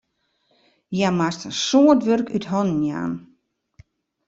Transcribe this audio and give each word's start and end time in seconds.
Hja 0.95 1.09
moast 1.17 1.41
in 1.47 1.53
soad 1.67 1.99
wurk 2.07 2.27
út 2.35 2.45
hannen 2.51 2.81
jaan. 2.89 3.13